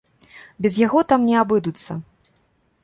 Без 0.65 0.79
яго 0.85 0.99
там 1.13 1.29
не 1.31 1.37
абыдуцца. 1.43 1.91